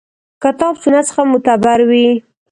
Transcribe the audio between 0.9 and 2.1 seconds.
څخه معتبر وي.